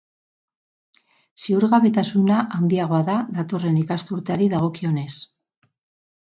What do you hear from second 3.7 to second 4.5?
ikasturteari